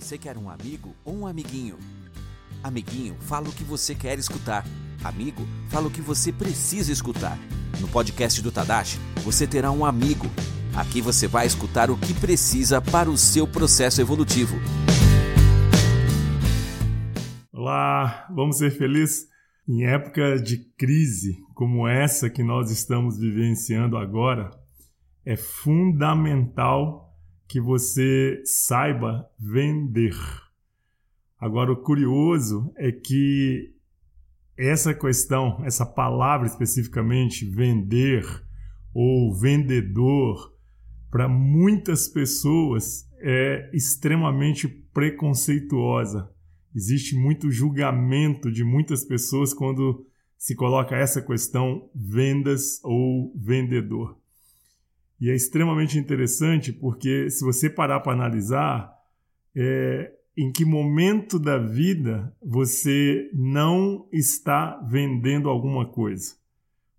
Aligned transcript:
Você 0.00 0.16
quer 0.16 0.38
um 0.38 0.48
amigo 0.48 0.96
ou 1.04 1.14
um 1.14 1.26
amiguinho? 1.26 1.76
Amiguinho, 2.64 3.14
fala 3.20 3.50
o 3.50 3.52
que 3.52 3.62
você 3.62 3.94
quer 3.94 4.18
escutar. 4.18 4.64
Amigo, 5.04 5.46
fala 5.68 5.88
o 5.88 5.90
que 5.90 6.00
você 6.00 6.32
precisa 6.32 6.90
escutar. 6.90 7.38
No 7.78 7.86
podcast 7.86 8.40
do 8.40 8.50
Tadashi, 8.50 8.98
você 9.22 9.46
terá 9.46 9.70
um 9.70 9.84
amigo. 9.84 10.24
Aqui 10.74 11.02
você 11.02 11.28
vai 11.28 11.46
escutar 11.46 11.90
o 11.90 11.98
que 11.98 12.14
precisa 12.14 12.80
para 12.80 13.10
o 13.10 13.18
seu 13.18 13.46
processo 13.46 14.00
evolutivo. 14.00 14.56
Olá, 17.52 18.26
vamos 18.34 18.56
ser 18.56 18.70
felizes? 18.70 19.28
Em 19.68 19.84
época 19.84 20.40
de 20.40 20.64
crise 20.78 21.36
como 21.54 21.86
essa 21.86 22.30
que 22.30 22.42
nós 22.42 22.70
estamos 22.70 23.18
vivenciando 23.18 23.98
agora, 23.98 24.50
é 25.26 25.36
fundamental 25.36 27.09
que 27.50 27.60
você 27.60 28.40
saiba 28.44 29.28
vender. 29.36 30.14
Agora, 31.36 31.72
o 31.72 31.82
curioso 31.82 32.72
é 32.76 32.92
que 32.92 33.74
essa 34.56 34.94
questão, 34.94 35.60
essa 35.64 35.84
palavra 35.84 36.46
especificamente, 36.46 37.44
vender 37.44 38.24
ou 38.94 39.34
vendedor, 39.34 40.54
para 41.10 41.28
muitas 41.28 42.06
pessoas 42.06 43.10
é 43.18 43.68
extremamente 43.74 44.68
preconceituosa. 44.68 46.30
Existe 46.72 47.16
muito 47.16 47.50
julgamento 47.50 48.48
de 48.52 48.62
muitas 48.62 49.04
pessoas 49.04 49.52
quando 49.52 50.06
se 50.38 50.54
coloca 50.54 50.94
essa 50.94 51.20
questão 51.20 51.90
vendas 51.92 52.78
ou 52.84 53.34
vendedor. 53.34 54.19
E 55.20 55.28
é 55.28 55.34
extremamente 55.34 55.98
interessante 55.98 56.72
porque, 56.72 57.28
se 57.28 57.44
você 57.44 57.68
parar 57.68 58.00
para 58.00 58.12
analisar, 58.12 58.90
é, 59.54 60.12
em 60.36 60.50
que 60.50 60.64
momento 60.64 61.38
da 61.38 61.58
vida 61.58 62.34
você 62.42 63.30
não 63.34 64.08
está 64.10 64.80
vendendo 64.88 65.50
alguma 65.50 65.84
coisa? 65.84 66.34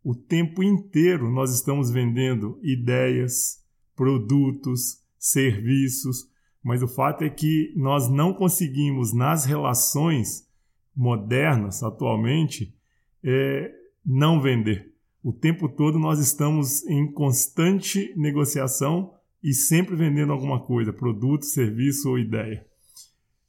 O 0.04 0.14
tempo 0.14 0.62
inteiro 0.62 1.32
nós 1.32 1.54
estamos 1.54 1.90
vendendo 1.90 2.60
ideias, 2.62 3.64
produtos, 3.96 5.00
serviços, 5.18 6.30
mas 6.64 6.84
o 6.84 6.88
fato 6.88 7.24
é 7.24 7.30
que 7.30 7.74
nós 7.76 8.10
não 8.10 8.34
conseguimos, 8.34 9.14
nas 9.14 9.46
relações 9.46 10.48
modernas 10.96 11.82
atualmente, 11.82 12.76
é, 13.24 13.72
não 14.06 14.40
vender. 14.40 14.91
O 15.24 15.32
tempo 15.32 15.70
todo 15.70 16.00
nós 16.00 16.20
estamos 16.20 16.84
em 16.88 17.12
constante 17.12 18.14
negociação 18.18 19.14
e 19.44 19.54
sempre 19.54 19.96
vendendo 19.96 20.32
alguma 20.32 20.60
coisa, 20.60 20.92
produto, 20.92 21.46
serviço 21.46 22.10
ou 22.10 22.18
ideia. 22.18 22.66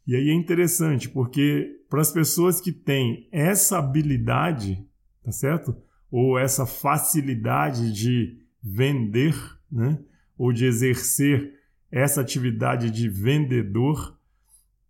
E 0.07 0.15
aí 0.15 0.29
é 0.29 0.35
interessante, 0.35 1.09
porque 1.09 1.81
para 1.89 2.01
as 2.01 2.11
pessoas 2.11 2.61
que 2.61 2.73
têm 2.73 3.29
essa 3.31 3.79
habilidade, 3.79 4.87
tá 5.23 5.33
certo? 5.33 5.75
Ou 6.11 6.39
essa 6.39 6.67
facilidade 6.67 7.93
de 7.93 8.39
vender, 8.63 9.35
né? 9.71 9.99
Ou 10.37 10.53
de 10.53 10.67
exercer 10.67 11.55
essa 11.91 12.21
atividade 12.21 12.91
de 12.91 13.09
vendedor, 13.09 14.19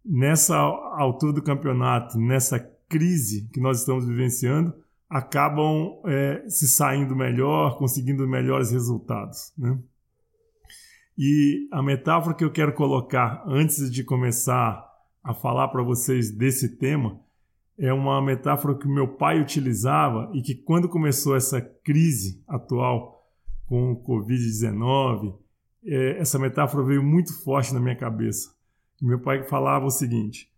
nessa 0.05 0.57
altura 0.57 1.33
do 1.33 1.43
campeonato, 1.43 2.19
nessa 2.19 2.59
crise 2.89 3.49
que 3.53 3.61
nós 3.61 3.81
estamos 3.81 4.07
vivenciando, 4.07 4.75
acabam 5.13 6.01
é, 6.07 6.43
se 6.49 6.67
saindo 6.67 7.15
melhor, 7.15 7.77
conseguindo 7.77 8.27
melhores 8.27 8.71
resultados. 8.71 9.53
Né? 9.59 9.79
E 11.19 11.69
a 11.71 11.83
metáfora 11.83 12.35
que 12.35 12.43
eu 12.43 12.51
quero 12.51 12.73
colocar 12.73 13.45
antes 13.47 13.91
de 13.91 14.03
começar 14.03 14.83
a 15.23 15.35
falar 15.35 15.69
para 15.69 15.83
vocês 15.83 16.35
desse 16.35 16.79
tema 16.79 17.21
é 17.79 17.93
uma 17.93 18.23
metáfora 18.23 18.75
que 18.75 18.89
meu 18.89 19.07
pai 19.07 19.39
utilizava 19.39 20.31
e 20.33 20.41
que 20.41 20.55
quando 20.55 20.89
começou 20.89 21.37
essa 21.37 21.61
crise 21.61 22.43
atual 22.49 23.23
com 23.67 23.93
o 23.93 24.03
Covid-19, 24.03 25.37
é, 25.85 26.19
essa 26.19 26.39
metáfora 26.39 26.85
veio 26.85 27.03
muito 27.03 27.39
forte 27.45 27.75
na 27.75 27.81
minha 27.81 27.97
cabeça. 27.97 28.51
Meu 29.01 29.21
pai 29.21 29.45
falava 29.45 29.85
o 29.85 29.91
seguinte: 29.91 30.52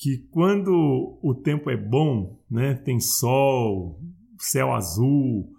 que 0.00 0.16
quando 0.30 1.18
o 1.22 1.34
tempo 1.34 1.68
é 1.68 1.76
bom, 1.76 2.42
né, 2.50 2.72
tem 2.72 2.98
sol, 2.98 4.00
céu 4.38 4.72
azul, 4.72 5.52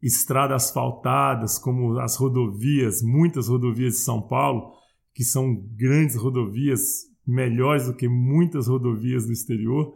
estradas 0.00 0.64
asfaltadas, 0.64 1.58
como 1.58 1.98
as 1.98 2.16
rodovias, 2.16 3.02
muitas 3.02 3.48
rodovias 3.48 3.92
de 3.92 3.98
São 3.98 4.22
Paulo, 4.22 4.72
que 5.12 5.22
são 5.22 5.54
grandes 5.76 6.16
rodovias, 6.16 7.02
melhores 7.26 7.84
do 7.84 7.94
que 7.94 8.08
muitas 8.08 8.66
rodovias 8.66 9.26
do 9.26 9.32
exterior, 9.32 9.94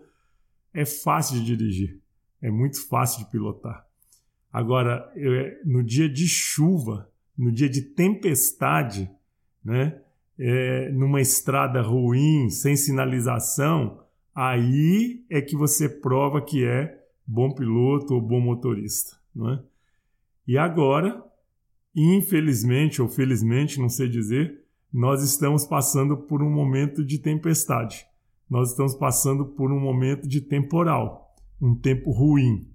é 0.75 0.85
fácil 0.85 1.41
de 1.41 1.57
dirigir, 1.57 1.99
é 2.43 2.51
muito 2.51 2.87
fácil 2.87 3.25
de 3.25 3.31
pilotar. 3.31 3.87
Agora, 4.53 5.11
no 5.65 5.83
dia 5.83 6.07
de 6.09 6.29
chuva, 6.29 7.11
no 7.37 7.51
dia 7.51 7.69
de 7.69 7.81
tempestade, 7.81 9.11
né, 9.65 10.03
é, 10.39 10.91
numa 10.91 11.21
estrada 11.21 11.81
ruim, 11.81 12.51
sem 12.51 12.77
sinalização, 12.77 14.01
aí 14.35 15.25
é 15.31 15.41
que 15.41 15.57
você 15.57 15.89
prova 15.89 16.43
que 16.43 16.65
é 16.65 17.03
bom 17.27 17.53
piloto 17.53 18.15
ou 18.15 18.21
bom 18.21 18.41
motorista. 18.41 19.17
É? 19.37 19.59
E 20.47 20.59
agora, 20.59 21.23
infelizmente 21.95 23.01
ou 23.01 23.09
felizmente, 23.09 23.81
não 23.81 23.89
sei 23.89 24.09
dizer, 24.09 24.63
nós 24.93 25.23
estamos 25.23 25.67
passando 25.67 26.17
por 26.17 26.43
um 26.43 26.51
momento 26.51 27.05
de 27.05 27.19
tempestade. 27.19 28.07
Nós 28.49 28.71
estamos 28.71 28.95
passando 28.95 29.45
por 29.45 29.73
um 29.73 29.81
momento 29.81 30.29
de 30.29 30.41
temporal, 30.41 31.35
um 31.61 31.75
tempo 31.75 32.13
ruim. 32.13 32.71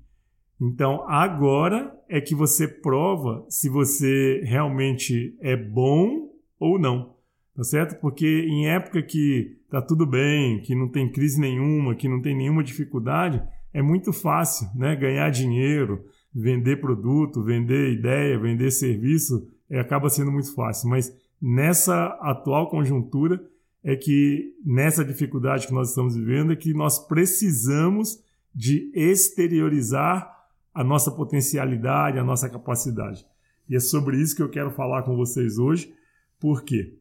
Então, 0.59 1.07
agora 1.07 1.97
é 2.09 2.19
que 2.19 2.35
você 2.35 2.67
prova 2.67 3.45
se 3.49 3.69
você 3.69 4.41
realmente 4.43 5.35
é 5.39 5.55
bom 5.55 6.29
ou 6.59 6.77
não 6.77 7.20
tá 7.55 7.63
certo? 7.63 7.99
Porque 7.99 8.45
em 8.47 8.67
época 8.67 9.01
que 9.01 9.57
tá 9.69 9.81
tudo 9.81 10.05
bem, 10.05 10.61
que 10.61 10.75
não 10.75 10.87
tem 10.87 11.11
crise 11.11 11.39
nenhuma, 11.39 11.95
que 11.95 12.07
não 12.07 12.21
tem 12.21 12.35
nenhuma 12.35 12.63
dificuldade, 12.63 13.41
é 13.73 13.81
muito 13.81 14.11
fácil, 14.11 14.67
né? 14.75 14.95
Ganhar 14.95 15.29
dinheiro, 15.29 16.05
vender 16.33 16.81
produto, 16.81 17.43
vender 17.43 17.93
ideia, 17.93 18.39
vender 18.39 18.71
serviço, 18.71 19.47
é, 19.69 19.79
acaba 19.79 20.09
sendo 20.09 20.31
muito 20.31 20.53
fácil. 20.53 20.89
Mas 20.89 21.15
nessa 21.41 22.07
atual 22.21 22.69
conjuntura 22.69 23.41
é 23.83 23.95
que 23.95 24.53
nessa 24.65 25.03
dificuldade 25.03 25.67
que 25.67 25.73
nós 25.73 25.89
estamos 25.89 26.15
vivendo 26.15 26.51
é 26.51 26.55
que 26.55 26.73
nós 26.73 26.99
precisamos 27.07 28.21
de 28.53 28.91
exteriorizar 28.93 30.29
a 30.73 30.83
nossa 30.83 31.11
potencialidade, 31.11 32.19
a 32.19 32.23
nossa 32.23 32.49
capacidade. 32.49 33.25
E 33.69 33.75
é 33.75 33.79
sobre 33.79 34.21
isso 34.21 34.35
que 34.35 34.41
eu 34.41 34.49
quero 34.49 34.71
falar 34.71 35.03
com 35.03 35.15
vocês 35.15 35.57
hoje. 35.57 35.93
Por 36.39 36.63
quê? 36.63 36.97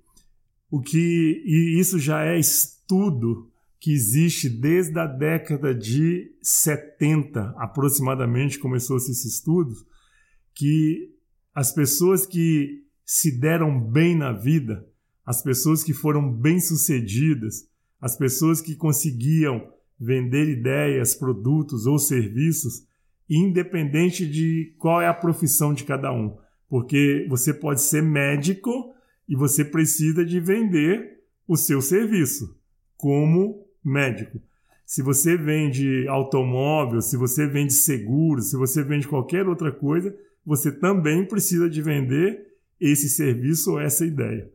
O 0.71 0.81
que 0.81 1.43
e 1.45 1.81
isso 1.81 1.99
já 1.99 2.25
é 2.25 2.39
estudo 2.39 3.51
que 3.81 3.93
existe 3.93 4.49
desde 4.49 4.99
a 4.99 5.07
década 5.07 5.75
de 5.75 6.31
70, 6.43 7.55
aproximadamente 7.57 8.59
começou-se 8.59 9.11
esse 9.11 9.27
estudo, 9.27 9.75
que 10.55 11.15
as 11.55 11.73
pessoas 11.73 12.27
que 12.27 12.85
se 13.05 13.41
deram 13.41 13.81
bem 13.81 14.15
na 14.15 14.33
vida, 14.33 14.87
as 15.25 15.43
pessoas 15.43 15.83
que 15.83 15.95
foram 15.95 16.31
bem-sucedidas, 16.31 17.67
as 18.01 18.17
pessoas 18.17 18.61
que 18.61 18.77
conseguiam 18.77 19.73
vender 19.99 20.49
ideias, 20.49 21.15
produtos 21.15 21.87
ou 21.87 21.99
serviços, 21.99 22.87
independente 23.29 24.27
de 24.27 24.75
qual 24.79 25.01
é 25.01 25.07
a 25.07 25.15
profissão 25.15 25.73
de 25.73 25.85
cada 25.85 26.13
um. 26.13 26.37
Porque 26.69 27.27
você 27.29 27.53
pode 27.53 27.81
ser 27.81 28.03
médico 28.03 28.95
e 29.31 29.37
você 29.37 29.65
precisa 29.65 30.25
de 30.25 30.41
vender 30.41 31.21
o 31.47 31.57
seu 31.57 31.81
serviço 31.81 32.59
como 32.97 33.65
médico. 33.83 34.43
Se 34.85 35.03
você 35.03 35.37
vende 35.37 36.09
automóvel, 36.09 37.01
se 37.01 37.17
você 37.17 37.47
vende 37.47 37.73
seguro, 37.73 38.43
se 38.43 38.57
você 38.57 38.83
vende 38.83 39.07
qualquer 39.07 39.47
outra 39.47 39.71
coisa, 39.71 40.13
você 40.45 40.73
também 40.73 41.25
precisa 41.25 41.71
de 41.71 41.81
vender 41.81 42.45
esse 42.81 43.09
serviço 43.09 43.71
ou 43.71 43.81
essa 43.81 44.05
ideia. 44.05 44.51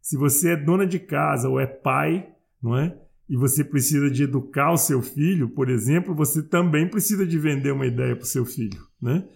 Se 0.00 0.16
você 0.16 0.50
é 0.50 0.56
dona 0.56 0.86
de 0.86 1.00
casa 1.00 1.48
ou 1.48 1.58
é 1.58 1.66
pai, 1.66 2.28
não 2.62 2.78
é? 2.78 2.96
E 3.28 3.36
você 3.36 3.64
precisa 3.64 4.08
de 4.08 4.22
educar 4.22 4.70
o 4.70 4.76
seu 4.76 5.02
filho, 5.02 5.48
por 5.50 5.68
exemplo, 5.68 6.14
você 6.14 6.40
também 6.40 6.88
precisa 6.88 7.26
de 7.26 7.36
vender 7.36 7.72
uma 7.72 7.86
ideia 7.86 8.14
para 8.14 8.24
o 8.24 8.28
seu 8.28 8.46
filho, 8.46 8.80
né? 9.02 9.26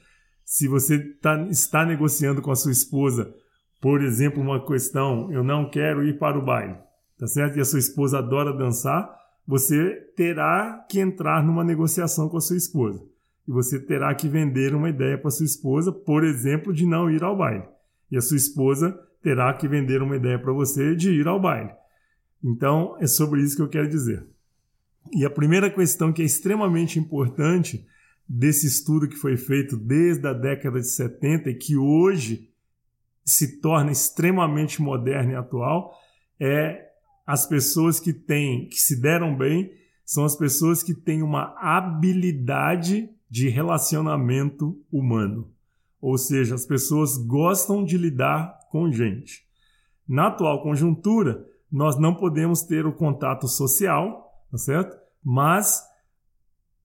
Se 0.45 0.69
você 0.69 1.01
tá, 1.21 1.49
está 1.51 1.85
negociando 1.85 2.41
com 2.41 2.53
a 2.53 2.57
sua 2.57 2.71
esposa 2.71 3.35
por 3.85 4.03
exemplo, 4.03 4.43
uma 4.43 4.65
questão, 4.65 5.31
eu 5.31 5.45
não 5.45 5.69
quero 5.69 6.03
ir 6.09 6.19
para 6.19 6.39
o 6.39 6.43
baile, 6.43 6.75
tá 7.19 7.27
certo? 7.27 7.59
E 7.59 7.61
a 7.61 7.67
sua 7.67 7.79
esposa 7.79 8.17
adora 8.17 8.51
dançar, 8.51 9.15
você 9.47 9.97
terá 10.17 10.87
que 10.89 10.99
entrar 10.99 11.45
numa 11.45 11.63
negociação 11.63 12.27
com 12.27 12.39
a 12.39 12.41
sua 12.41 12.57
esposa. 12.57 13.05
E 13.47 13.53
você 13.53 13.79
terá 13.79 14.15
que 14.15 14.27
vender 14.27 14.75
uma 14.75 14.89
ideia 14.89 15.19
para 15.19 15.31
sua 15.31 15.45
esposa, 15.45 15.93
por 15.93 16.25
exemplo, 16.25 16.73
de 16.73 16.87
não 16.87 17.11
ir 17.11 17.23
ao 17.23 17.37
baile. 17.37 17.65
E 18.11 18.17
a 18.17 18.23
sua 18.23 18.39
esposa 18.39 18.99
terá 19.23 19.53
que 19.53 19.69
vender 19.69 20.01
uma 20.01 20.17
ideia 20.17 20.39
para 20.39 20.55
você 20.55 20.97
de 20.97 21.11
ir 21.11 21.29
ao 21.29 21.39
baile. 21.39 21.71
Então, 22.43 22.97
é 23.01 23.07
sobre 23.07 23.43
isso 23.43 23.55
que 23.55 23.61
eu 23.61 23.69
quero 23.69 23.87
dizer. 23.87 24.27
E 25.13 25.27
a 25.27 25.31
primeira 25.31 25.69
questão 25.69 26.11
que 26.11 26.23
é 26.23 26.25
extremamente 26.25 26.99
importante 26.99 27.87
desse 28.27 28.67
estudo 28.67 29.07
que 29.07 29.17
foi 29.17 29.37
feito 29.37 29.77
desde 29.77 30.27
a 30.27 30.33
década 30.33 30.81
de 30.81 30.89
70 30.89 31.51
e 31.51 31.55
que 31.55 31.77
hoje 31.77 32.54
se 33.25 33.61
torna 33.61 33.91
extremamente 33.91 34.83
moderno 34.83 35.33
e 35.33 35.37
atual 35.37 35.93
é 36.39 36.91
as 37.27 37.47
pessoas 37.47 37.99
que 37.99 38.13
têm, 38.13 38.69
que 38.69 38.79
se 38.79 39.01
deram 39.01 39.37
bem, 39.37 39.73
são 40.05 40.25
as 40.25 40.37
pessoas 40.37 40.83
que 40.83 40.95
têm 40.95 41.23
uma 41.23 41.55
habilidade 41.59 43.09
de 43.31 43.49
relacionamento 43.49 44.79
humano. 44.93 45.51
Ou 46.01 46.19
seja, 46.19 46.55
as 46.55 46.67
pessoas 46.67 47.17
gostam 47.17 47.83
de 47.83 47.97
lidar 47.97 48.59
com 48.71 48.93
gente. 48.93 49.47
Na 50.07 50.27
atual 50.27 50.63
conjuntura, 50.63 51.47
nós 51.73 51.99
não 51.99 52.15
podemos 52.15 52.63
ter 52.63 52.85
o 52.87 52.93
contato 52.93 53.49
social, 53.49 54.31
tá 54.51 54.59
certo? 54.59 54.97
Mas 55.25 55.83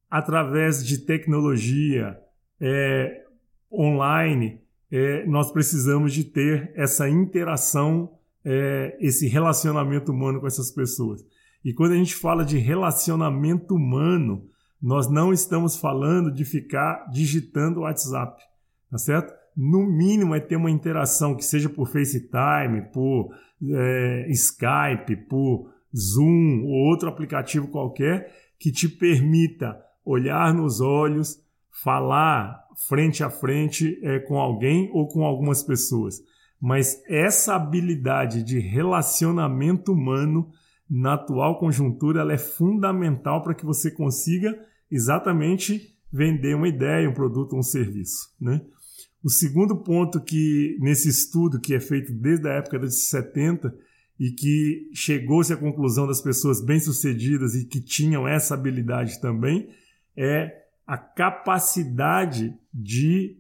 através 0.10 0.86
de 0.86 1.00
tecnologia 1.00 2.18
é, 2.60 3.26
online, 3.72 4.62
é, 4.92 5.26
nós 5.26 5.52
precisamos 5.52 6.14
de 6.14 6.24
ter 6.24 6.72
essa 6.76 7.10
interação, 7.10 8.12
é, 8.44 8.98
esse 9.00 9.28
relacionamento 9.28 10.12
humano 10.12 10.40
com 10.40 10.48
essas 10.48 10.72
pessoas. 10.72 11.24
E 11.64 11.74
quando 11.74 11.92
a 11.92 11.98
gente 11.98 12.16
fala 12.16 12.46
de 12.46 12.58
relacionamento 12.58 13.76
humano, 13.76 14.48
nós 14.82 15.10
não 15.10 15.34
estamos 15.34 15.78
falando 15.78 16.32
de 16.32 16.46
ficar 16.46 17.10
digitando 17.12 17.82
o 17.82 17.84
WhatsApp 17.84 18.42
tá 18.90 18.98
certo? 18.98 19.34
No 19.56 19.86
mínimo 19.86 20.34
é 20.34 20.40
ter 20.40 20.56
uma 20.56 20.72
interação 20.72 21.36
que 21.36 21.44
seja 21.44 21.70
por 21.70 21.88
FaceTime, 21.88 22.92
por 22.94 23.34
é, 23.62 24.28
Skype, 24.30 25.28
por 25.28 25.72
Zoom 25.96 26.64
ou 26.64 26.90
outro 26.90 27.10
aplicativo 27.10 27.68
qualquer 27.68 28.34
que 28.58 28.72
te 28.72 28.88
permita 28.88 29.80
olhar 30.04 30.54
nos 30.54 30.82
olhos, 30.82 31.42
falar 31.84 32.66
frente 32.88 33.24
a 33.24 33.30
frente 33.30 34.00
é, 34.04 34.20
com 34.20 34.40
alguém 34.40 34.90
ou 34.94 35.08
com 35.08 35.26
algumas 35.26 35.64
pessoas. 35.64 36.22
Mas 36.62 37.02
essa 37.08 37.56
habilidade 37.56 38.44
de 38.44 38.60
relacionamento 38.60 39.94
humano 39.94 40.50
na 40.90 41.14
atual 41.14 41.60
conjuntura 41.60 42.22
ela 42.22 42.34
é 42.34 42.38
fundamental 42.38 43.44
para 43.44 43.54
que 43.54 43.66
você 43.66 43.92
consiga 43.92 44.58
exatamente 44.90 45.96
vender 46.12 46.56
uma 46.56 46.68
ideia, 46.68 47.10
um 47.10 47.14
produto 47.14 47.56
um 47.56 47.62
serviço. 47.62 48.34
Né? 48.42 48.62
O 49.24 49.30
segundo 49.30 49.78
ponto 49.78 50.20
que 50.20 50.78
nesse 50.80 51.10
estudo 51.10 51.60
que 51.60 51.76
é 51.76 51.80
feito 51.80 52.12
desde 52.12 52.48
a 52.48 52.54
época 52.54 52.80
de 52.80 52.92
70 52.92 53.74
e 54.20 54.32
que 54.32 54.90
chegou-se 54.94 55.54
à 55.54 55.58
conclusão 55.58 56.08
das 56.08 56.22
pessoas 56.22 56.60
bem-sucedidas 56.60 57.56
e 57.56 57.66
que 57.66 57.80
tinham 57.80 58.28
essa 58.28 58.54
habilidade 58.54 59.22
também 59.22 59.70
é 60.18 60.59
a 60.90 60.98
capacidade 60.98 62.58
de 62.74 63.38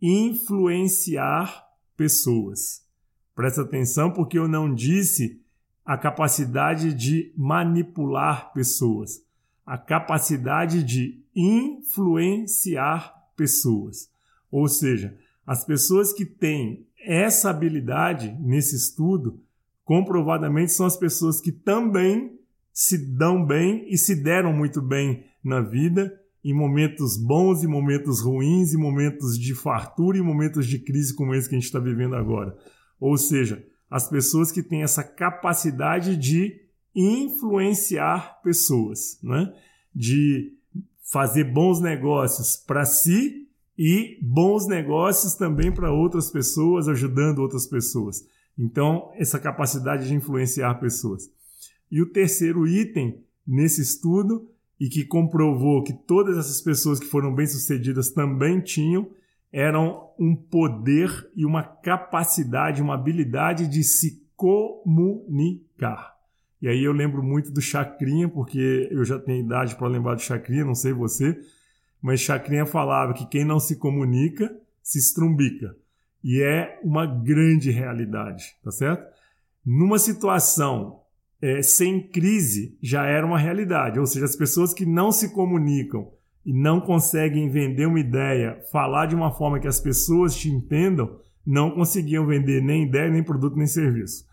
influenciar 0.00 1.66
pessoas. 1.96 2.86
Presta 3.34 3.62
atenção 3.62 4.12
porque 4.12 4.38
eu 4.38 4.46
não 4.46 4.72
disse 4.72 5.42
a 5.84 5.98
capacidade 5.98 6.94
de 6.94 7.34
manipular 7.36 8.52
pessoas, 8.52 9.20
a 9.66 9.76
capacidade 9.76 10.84
de 10.84 11.20
influenciar 11.34 13.12
pessoas. 13.36 14.08
Ou 14.48 14.68
seja, 14.68 15.18
as 15.44 15.64
pessoas 15.64 16.12
que 16.12 16.24
têm 16.24 16.86
essa 17.04 17.50
habilidade 17.50 18.32
nesse 18.38 18.76
estudo, 18.76 19.42
comprovadamente 19.84 20.70
são 20.70 20.86
as 20.86 20.96
pessoas 20.96 21.40
que 21.40 21.50
também 21.50 22.38
se 22.72 22.96
dão 22.96 23.44
bem 23.44 23.92
e 23.92 23.98
se 23.98 24.14
deram 24.14 24.52
muito 24.52 24.80
bem 24.80 25.26
na 25.42 25.60
vida, 25.60 26.21
em 26.44 26.52
momentos 26.52 27.16
bons 27.16 27.62
e 27.62 27.66
momentos 27.66 28.20
ruins, 28.20 28.74
em 28.74 28.78
momentos 28.78 29.38
de 29.38 29.54
fartura 29.54 30.18
e 30.18 30.22
momentos 30.22 30.66
de 30.66 30.78
crise 30.78 31.14
como 31.14 31.34
esse 31.34 31.48
que 31.48 31.54
a 31.54 31.58
gente 31.58 31.66
está 31.66 31.78
vivendo 31.78 32.16
agora. 32.16 32.56
Ou 32.98 33.16
seja, 33.16 33.64
as 33.90 34.08
pessoas 34.08 34.50
que 34.50 34.62
têm 34.62 34.82
essa 34.82 35.04
capacidade 35.04 36.16
de 36.16 36.60
influenciar 36.94 38.40
pessoas, 38.42 39.18
né? 39.22 39.52
de 39.94 40.52
fazer 41.12 41.44
bons 41.44 41.80
negócios 41.80 42.56
para 42.56 42.84
si 42.84 43.48
e 43.78 44.18
bons 44.22 44.66
negócios 44.66 45.34
também 45.34 45.72
para 45.72 45.92
outras 45.92 46.30
pessoas, 46.30 46.88
ajudando 46.88 47.38
outras 47.38 47.66
pessoas. 47.66 48.24
Então, 48.58 49.10
essa 49.16 49.38
capacidade 49.38 50.06
de 50.06 50.14
influenciar 50.14 50.74
pessoas. 50.74 51.30
E 51.90 52.00
o 52.00 52.10
terceiro 52.10 52.66
item 52.66 53.22
nesse 53.46 53.82
estudo, 53.82 54.48
e 54.82 54.88
que 54.88 55.04
comprovou 55.04 55.84
que 55.84 55.92
todas 55.92 56.36
essas 56.36 56.60
pessoas 56.60 56.98
que 56.98 57.06
foram 57.06 57.32
bem-sucedidas 57.32 58.10
também 58.10 58.60
tinham, 58.60 59.08
eram 59.52 60.10
um 60.18 60.34
poder 60.34 61.30
e 61.36 61.46
uma 61.46 61.62
capacidade, 61.62 62.82
uma 62.82 62.94
habilidade 62.94 63.68
de 63.68 63.84
se 63.84 64.26
comunicar. 64.34 66.16
E 66.60 66.66
aí 66.66 66.82
eu 66.82 66.90
lembro 66.90 67.22
muito 67.22 67.52
do 67.52 67.60
Chacrinha, 67.60 68.28
porque 68.28 68.88
eu 68.90 69.04
já 69.04 69.20
tenho 69.20 69.44
idade 69.44 69.76
para 69.76 69.86
lembrar 69.86 70.16
do 70.16 70.20
Chacrinha, 70.20 70.64
não 70.64 70.74
sei 70.74 70.92
você, 70.92 71.38
mas 72.02 72.18
Chacrinha 72.18 72.66
falava 72.66 73.14
que 73.14 73.26
quem 73.26 73.44
não 73.44 73.60
se 73.60 73.76
comunica 73.76 74.52
se 74.82 74.98
estrumbica. 74.98 75.76
E 76.24 76.42
é 76.42 76.80
uma 76.82 77.06
grande 77.06 77.70
realidade, 77.70 78.56
tá 78.64 78.72
certo? 78.72 79.06
Numa 79.64 80.00
situação 80.00 81.01
é, 81.42 81.60
sem 81.60 82.00
crise, 82.00 82.78
já 82.80 83.04
era 83.04 83.26
uma 83.26 83.38
realidade. 83.38 83.98
Ou 83.98 84.06
seja, 84.06 84.24
as 84.24 84.36
pessoas 84.36 84.72
que 84.72 84.86
não 84.86 85.10
se 85.10 85.34
comunicam 85.34 86.08
e 86.46 86.52
não 86.52 86.80
conseguem 86.80 87.50
vender 87.50 87.86
uma 87.86 87.98
ideia, 87.98 88.62
falar 88.70 89.06
de 89.06 89.16
uma 89.16 89.32
forma 89.32 89.58
que 89.58 89.66
as 89.66 89.80
pessoas 89.80 90.36
te 90.36 90.48
entendam, 90.48 91.18
não 91.44 91.72
conseguiam 91.72 92.24
vender 92.24 92.62
nem 92.62 92.84
ideia, 92.84 93.10
nem 93.10 93.24
produto, 93.24 93.56
nem 93.56 93.66
serviço. 93.66 94.24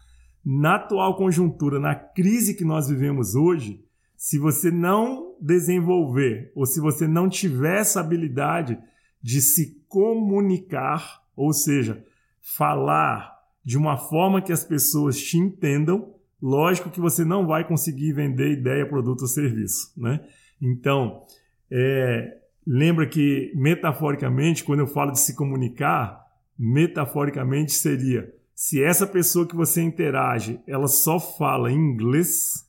Na 0.46 0.76
atual 0.76 1.18
conjuntura, 1.18 1.80
na 1.80 1.96
crise 1.96 2.54
que 2.54 2.64
nós 2.64 2.88
vivemos 2.88 3.34
hoje, 3.34 3.84
se 4.16 4.38
você 4.38 4.70
não 4.70 5.36
desenvolver 5.42 6.52
ou 6.56 6.66
se 6.66 6.80
você 6.80 7.08
não 7.08 7.28
tiver 7.28 7.80
essa 7.80 8.00
habilidade 8.00 8.78
de 9.22 9.42
se 9.42 9.84
comunicar, 9.88 11.22
ou 11.36 11.54
seja, 11.54 12.04
falar 12.42 13.34
de 13.64 13.78
uma 13.78 13.98
forma 13.98 14.42
que 14.42 14.52
as 14.52 14.64
pessoas 14.64 15.20
te 15.20 15.38
entendam, 15.38 16.14
lógico 16.42 16.90
que 16.90 17.00
você 17.00 17.26
não 17.26 17.46
vai 17.46 17.68
conseguir 17.68 18.14
vender 18.14 18.52
ideia, 18.52 18.88
produto 18.88 19.22
ou 19.22 19.28
serviço, 19.28 19.92
né? 19.98 20.20
Então, 20.62 21.24
é, 21.72 22.38
lembra 22.66 23.08
que 23.08 23.52
metaforicamente, 23.56 24.64
quando 24.64 24.80
eu 24.80 24.88
falo 24.88 25.12
de 25.12 25.20
se 25.20 25.36
comunicar, 25.36 26.22
metaforicamente 26.58 27.72
seria 27.72 28.34
se 28.60 28.84
essa 28.84 29.08
pessoa 29.08 29.48
que 29.48 29.56
você 29.56 29.82
interage, 29.82 30.60
ela 30.68 30.90
só 30.90 31.18
fala 31.18 31.72
inglês, 31.72 32.68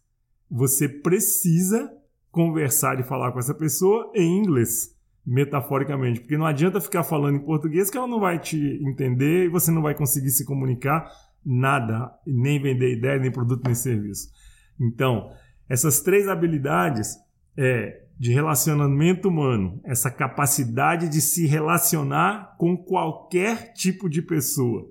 você 0.49 0.88
precisa 0.88 1.90
conversar 2.30 3.00
e 3.00 3.02
falar 3.02 3.33
com 3.33 3.40
essa 3.40 3.52
pessoa 3.52 4.09
em 4.14 4.38
inglês, 4.38 4.97
metaforicamente, 5.26 6.21
porque 6.21 6.38
não 6.38 6.47
adianta 6.47 6.80
ficar 6.80 7.02
falando 7.02 7.38
em 7.38 7.44
português 7.44 7.90
que 7.90 7.99
ela 7.99 8.06
não 8.06 8.21
vai 8.21 8.38
te 8.38 8.56
entender 8.87 9.47
e 9.47 9.49
você 9.49 9.73
não 9.73 9.83
vai 9.83 9.92
conseguir 9.92 10.30
se 10.30 10.44
comunicar 10.44 11.11
nada, 11.44 12.12
nem 12.26 12.61
vender 12.61 12.92
ideia, 12.92 13.18
nem 13.18 13.30
produto, 13.30 13.64
nem 13.64 13.75
serviço. 13.75 14.30
Então, 14.78 15.32
essas 15.68 16.00
três 16.00 16.28
habilidades 16.28 17.16
é 17.56 18.04
de 18.18 18.32
relacionamento 18.32 19.28
humano, 19.28 19.80
essa 19.82 20.11
capacidade 20.11 21.09
de 21.09 21.23
se 21.23 21.47
relacionar 21.47 22.54
com 22.59 22.76
qualquer 22.76 23.73
tipo 23.73 24.11
de 24.11 24.20
pessoa, 24.20 24.90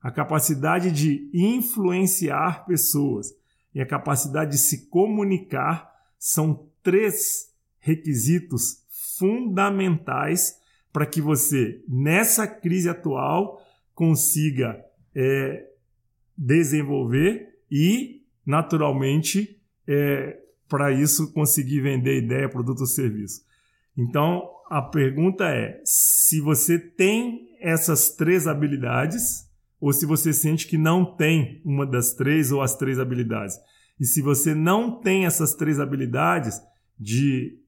a 0.00 0.10
capacidade 0.10 0.90
de 0.90 1.30
influenciar 1.34 2.64
pessoas, 2.64 3.26
e 3.74 3.80
a 3.80 3.86
capacidade 3.86 4.52
de 4.52 4.58
se 4.58 4.88
comunicar 4.88 5.90
são 6.18 6.66
três 6.82 7.52
requisitos 7.78 8.84
fundamentais 9.18 10.56
para 10.92 11.06
que 11.06 11.20
você, 11.20 11.82
nessa 11.88 12.46
crise 12.46 12.88
atual, 12.88 13.60
consiga 13.94 14.82
é, 15.14 15.66
desenvolver 16.36 17.48
e, 17.70 18.22
naturalmente, 18.44 19.60
é, 19.86 20.38
para 20.68 20.90
isso 20.92 21.32
conseguir 21.32 21.80
vender 21.80 22.22
ideia, 22.22 22.48
produto 22.48 22.80
ou 22.80 22.86
serviço. 22.86 23.42
Então, 23.96 24.48
a 24.70 24.80
pergunta 24.80 25.44
é: 25.44 25.80
se 25.84 26.40
você 26.40 26.78
tem 26.78 27.48
essas 27.60 28.10
três 28.10 28.46
habilidades, 28.46 29.48
ou 29.80 29.92
se 29.92 30.06
você 30.06 30.32
sente 30.32 30.66
que 30.66 30.78
não 30.78 31.04
tem 31.04 31.60
uma 31.64 31.84
das 31.84 32.14
três 32.14 32.52
ou 32.52 32.62
as 32.62 32.76
três 32.76 32.98
habilidades. 32.98 33.56
E 33.98 34.04
se 34.04 34.22
você 34.22 34.54
não 34.54 35.00
tem 35.00 35.26
essas 35.26 35.54
três 35.54 35.80
habilidades 35.80 36.60
de 36.98 37.58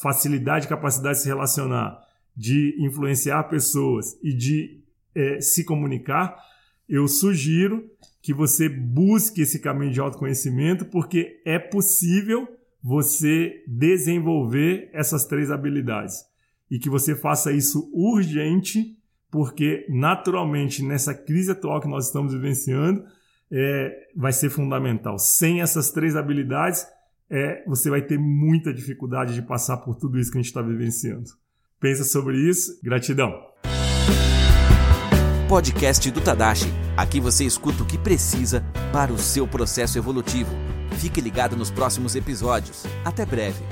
facilidade 0.00 0.68
capacidade 0.68 1.16
de 1.16 1.22
se 1.22 1.28
relacionar, 1.28 1.98
de 2.36 2.76
influenciar 2.78 3.44
pessoas 3.44 4.18
e 4.22 4.32
de 4.34 4.80
é, 5.14 5.40
se 5.40 5.64
comunicar, 5.64 6.36
eu 6.88 7.08
sugiro 7.08 7.84
que 8.22 8.32
você 8.32 8.68
busque 8.68 9.42
esse 9.42 9.60
caminho 9.60 9.92
de 9.92 10.00
autoconhecimento, 10.00 10.84
porque 10.86 11.40
é 11.44 11.58
possível 11.58 12.48
você 12.82 13.64
desenvolver 13.66 14.90
essas 14.92 15.24
três 15.24 15.50
habilidades 15.50 16.24
e 16.70 16.78
que 16.78 16.90
você 16.90 17.14
faça 17.14 17.52
isso 17.52 17.90
urgente, 17.92 18.96
porque 19.30 19.86
naturalmente 19.88 20.82
nessa 20.82 21.14
crise 21.14 21.52
atual 21.52 21.80
que 21.80 21.88
nós 21.88 22.06
estamos 22.06 22.32
vivenciando 22.32 23.04
é, 23.50 24.08
vai 24.14 24.32
ser 24.32 24.50
fundamental. 24.50 25.18
Sem 25.18 25.60
essas 25.60 25.90
três 25.90 26.16
habilidades, 26.16 26.86
é, 27.30 27.64
você 27.66 27.90
vai 27.90 28.02
ter 28.02 28.18
muita 28.18 28.72
dificuldade 28.72 29.34
de 29.34 29.42
passar 29.42 29.78
por 29.78 29.96
tudo 29.96 30.18
isso 30.18 30.30
que 30.30 30.38
a 30.38 30.40
gente 30.40 30.50
está 30.50 30.62
vivenciando. 30.62 31.30
Pensa 31.80 32.04
sobre 32.04 32.38
isso. 32.38 32.80
Gratidão. 32.82 33.32
Podcast 35.48 36.10
do 36.10 36.20
Tadashi. 36.20 36.72
Aqui 36.96 37.20
você 37.20 37.44
escuta 37.44 37.84
o 37.84 37.86
que 37.86 37.96
precisa 37.96 38.64
para 38.92 39.12
o 39.12 39.18
seu 39.18 39.46
processo 39.46 39.96
evolutivo. 39.96 40.50
Fique 40.98 41.20
ligado 41.20 41.56
nos 41.56 41.70
próximos 41.70 42.16
episódios. 42.16 42.84
Até 43.04 43.24
breve. 43.24 43.62